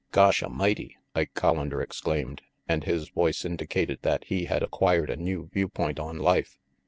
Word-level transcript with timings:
"Gosh 0.11 0.41
A'mighty!" 0.41 0.97
Ike 1.13 1.35
Collander 1.35 1.79
exclaimed, 1.79 2.41
and 2.67 2.85
his 2.85 3.09
voice 3.09 3.45
indicated 3.45 3.99
that 4.01 4.23
he 4.23 4.45
had 4.45 4.63
acquired 4.63 5.11
a 5.11 5.15
new 5.15 5.47
view 5.53 5.67
point 5.69 5.99
on 5.99 6.17
life. 6.17 6.57